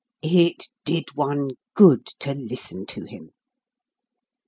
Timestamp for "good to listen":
1.75-2.87